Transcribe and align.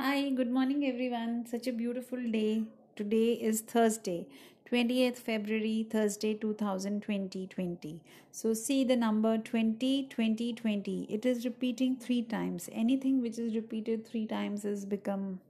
Hi, 0.00 0.30
good 0.30 0.52
morning, 0.52 0.84
everyone. 0.86 1.44
Such 1.44 1.66
a 1.66 1.72
beautiful 1.72 2.20
day. 2.30 2.62
Today 2.94 3.32
is 3.32 3.62
Thursday, 3.62 4.28
28th 4.70 5.16
February, 5.16 5.88
Thursday 5.90 6.34
2020. 6.34 8.00
So, 8.30 8.54
see 8.54 8.84
the 8.84 8.94
number 8.94 9.38
20, 9.38 10.04
20, 10.04 10.52
20. 10.52 11.06
It 11.10 11.26
is 11.26 11.44
repeating 11.44 11.96
three 11.96 12.22
times. 12.22 12.68
Anything 12.70 13.20
which 13.20 13.40
is 13.40 13.56
repeated 13.56 14.06
three 14.06 14.24
times 14.24 14.62
has 14.62 14.84
become 14.84 15.40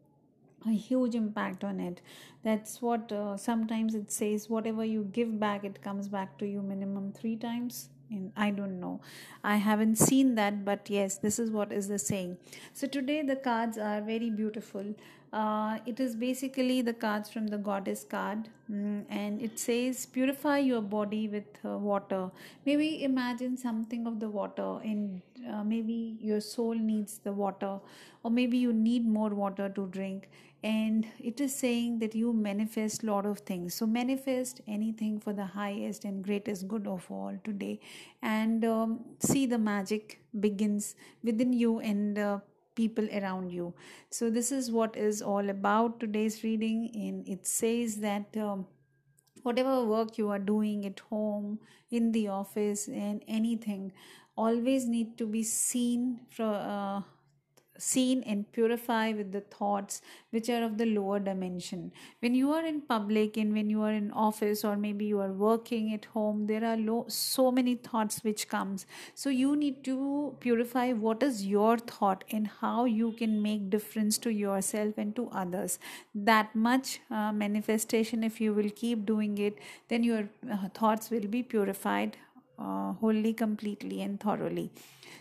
a 0.66 0.72
huge 0.72 1.14
impact 1.14 1.62
on 1.62 1.78
it. 1.78 2.00
That's 2.42 2.80
what 2.80 3.12
uh, 3.12 3.36
sometimes 3.36 3.94
it 3.94 4.10
says 4.10 4.48
whatever 4.48 4.82
you 4.82 5.10
give 5.12 5.38
back, 5.38 5.62
it 5.62 5.82
comes 5.82 6.08
back 6.08 6.38
to 6.38 6.46
you 6.46 6.62
minimum 6.62 7.12
three 7.12 7.36
times 7.36 7.90
in 8.10 8.32
i 8.36 8.50
don't 8.50 8.80
know. 8.80 9.00
I 9.44 9.56
haven't 9.56 9.96
seen 9.96 10.34
that 10.36 10.64
but 10.64 10.88
yes 10.90 11.18
this 11.18 11.38
is 11.38 11.50
what 11.50 11.72
is 11.72 11.88
the 11.88 11.98
saying. 11.98 12.38
So 12.72 12.86
today 12.86 13.22
the 13.22 13.36
cards 13.36 13.78
are 13.78 14.00
very 14.00 14.30
beautiful 14.30 14.94
uh, 15.32 15.78
it 15.84 16.00
is 16.00 16.16
basically 16.16 16.80
the 16.80 16.92
cards 16.92 17.28
from 17.30 17.46
the 17.48 17.58
goddess 17.58 18.04
card 18.04 18.48
mm, 18.70 19.04
and 19.10 19.42
it 19.42 19.58
says 19.58 20.06
purify 20.06 20.58
your 20.58 20.80
body 20.80 21.28
with 21.28 21.44
uh, 21.64 21.76
water. 21.76 22.30
Maybe 22.64 23.02
imagine 23.04 23.56
something 23.56 24.06
of 24.06 24.20
the 24.20 24.28
water 24.28 24.78
in 24.82 25.22
uh, 25.52 25.62
maybe 25.64 26.16
your 26.20 26.40
soul 26.40 26.74
needs 26.74 27.18
the 27.18 27.32
water 27.32 27.78
or 28.22 28.30
maybe 28.30 28.56
you 28.56 28.72
need 28.72 29.06
more 29.06 29.30
water 29.30 29.68
to 29.68 29.86
drink. 29.88 30.28
And 30.64 31.06
it 31.20 31.40
is 31.40 31.54
saying 31.54 32.00
that 32.00 32.14
you 32.14 32.32
manifest 32.32 33.04
lot 33.04 33.26
of 33.26 33.40
things. 33.40 33.74
So 33.74 33.86
manifest 33.86 34.60
anything 34.66 35.20
for 35.20 35.32
the 35.32 35.44
highest 35.44 36.04
and 36.04 36.24
greatest 36.24 36.66
good 36.66 36.86
of 36.86 37.06
all 37.10 37.38
today. 37.44 37.80
And 38.22 38.64
um, 38.64 39.04
see 39.20 39.46
the 39.46 39.58
magic 39.58 40.20
begins 40.40 40.96
within 41.22 41.52
you 41.52 41.78
and 41.78 42.18
uh, 42.18 42.38
people 42.78 43.08
around 43.20 43.52
you. 43.52 43.74
So 44.10 44.30
this 44.30 44.50
is 44.52 44.70
what 44.70 44.96
is 44.96 45.22
all 45.22 45.50
about 45.50 46.00
today's 46.00 46.42
reading 46.44 46.90
and 46.94 47.28
it 47.36 47.46
says 47.46 47.96
that 48.08 48.36
um, 48.48 48.66
whatever 49.42 49.84
work 49.84 50.18
you 50.18 50.30
are 50.30 50.38
doing 50.38 50.86
at 50.86 51.00
home 51.10 51.58
in 51.90 52.12
the 52.12 52.28
office 52.28 52.88
and 52.88 53.22
anything 53.28 53.92
always 54.36 54.86
need 54.86 55.16
to 55.18 55.26
be 55.26 55.42
seen 55.42 56.20
from 56.30 56.54
uh, 56.54 57.02
seen 57.78 58.22
and 58.24 58.50
purify 58.52 59.12
with 59.12 59.32
the 59.32 59.40
thoughts 59.40 60.02
which 60.30 60.48
are 60.50 60.62
of 60.62 60.76
the 60.78 60.86
lower 60.86 61.18
dimension. 61.18 61.92
When 62.20 62.34
you 62.34 62.52
are 62.52 62.64
in 62.64 62.80
public 62.82 63.36
and 63.36 63.54
when 63.54 63.70
you 63.70 63.82
are 63.82 63.92
in 63.92 64.10
office 64.10 64.64
or 64.64 64.76
maybe 64.76 65.06
you 65.06 65.20
are 65.20 65.32
working 65.32 65.94
at 65.94 66.04
home 66.06 66.46
there 66.46 66.64
are 66.64 66.78
so 67.08 67.50
many 67.50 67.76
thoughts 67.76 68.22
which 68.24 68.48
comes. 68.48 68.86
So 69.14 69.30
you 69.30 69.56
need 69.56 69.84
to 69.84 70.36
purify 70.40 70.92
what 70.92 71.22
is 71.22 71.46
your 71.46 71.78
thought 71.78 72.24
and 72.30 72.46
how 72.46 72.84
you 72.84 73.12
can 73.12 73.40
make 73.40 73.70
difference 73.70 74.18
to 74.18 74.30
yourself 74.30 74.98
and 74.98 75.14
to 75.16 75.28
others. 75.30 75.78
That 76.14 76.54
much 76.54 77.00
uh, 77.10 77.32
manifestation 77.32 78.24
if 78.24 78.40
you 78.40 78.52
will 78.52 78.70
keep 78.70 79.06
doing 79.06 79.38
it 79.38 79.58
then 79.88 80.02
your 80.02 80.28
uh, 80.50 80.68
thoughts 80.74 81.10
will 81.10 81.26
be 81.26 81.42
purified 81.42 82.16
uh, 82.58 82.92
wholly, 82.94 83.32
completely, 83.32 84.02
and 84.02 84.20
thoroughly. 84.20 84.70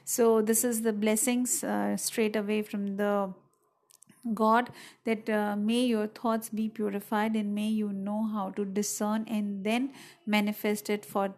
So, 0.03 0.41
this 0.41 0.63
is 0.63 0.81
the 0.81 0.93
blessings 0.93 1.63
uh, 1.63 1.97
straight 1.97 2.35
away 2.35 2.61
from 2.61 2.97
the 2.97 3.33
God 4.33 4.71
that 5.05 5.29
uh, 5.29 5.55
may 5.55 5.85
your 5.85 6.07
thoughts 6.07 6.49
be 6.49 6.67
purified 6.69 7.35
and 7.35 7.55
may 7.55 7.67
you 7.67 7.93
know 7.93 8.27
how 8.31 8.49
to 8.51 8.65
discern 8.65 9.25
and 9.27 9.63
then 9.63 9.91
manifest 10.25 10.89
it 10.89 11.05
for 11.05 11.33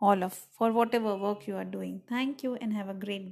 all 0.00 0.24
of 0.24 0.32
for 0.58 0.72
whatever 0.72 1.16
work 1.16 1.46
you 1.46 1.56
are 1.56 1.64
doing. 1.64 2.00
Thank 2.08 2.42
you 2.42 2.54
and 2.56 2.72
have 2.72 2.88
a 2.88 2.94
great 2.94 3.30